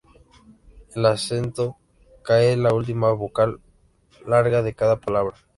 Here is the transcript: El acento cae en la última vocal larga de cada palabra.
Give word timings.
El 0.95 1.05
acento 1.05 1.77
cae 2.23 2.53
en 2.53 2.63
la 2.63 2.73
última 2.73 3.11
vocal 3.13 3.61
larga 4.25 4.63
de 4.63 4.73
cada 4.73 4.99
palabra. 4.99 5.35